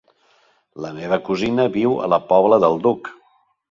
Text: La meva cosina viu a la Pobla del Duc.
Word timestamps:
La 0.85 0.93
meva 0.95 1.21
cosina 1.29 1.69
viu 1.79 1.97
a 1.99 2.11
la 2.17 2.23
Pobla 2.35 2.63
del 2.69 2.85
Duc. 2.89 3.17